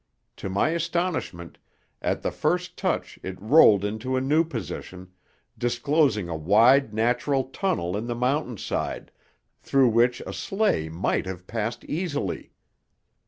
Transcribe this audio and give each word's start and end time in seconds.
To 0.37 0.49
my 0.49 0.69
astonishment, 0.69 1.59
at 2.01 2.23
the 2.23 2.31
first 2.31 2.75
touch 2.75 3.19
it 3.21 3.39
rolled 3.39 3.85
into 3.85 4.15
a 4.15 4.19
new 4.19 4.43
position, 4.43 5.11
disclosing 5.59 6.27
a 6.27 6.35
wide 6.35 6.91
natural 6.91 7.43
tunnel 7.43 7.95
in 7.95 8.07
the 8.07 8.15
mountainside, 8.15 9.11
through 9.59 9.89
which 9.89 10.19
a 10.21 10.33
sleigh 10.33 10.89
might 10.89 11.27
have 11.27 11.45
passed 11.45 11.83
easily! 11.85 12.51